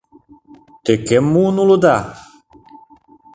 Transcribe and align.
Те 0.83 0.93
кӧм 1.07 1.25
муын 1.33 1.55
улыда? 1.63 1.97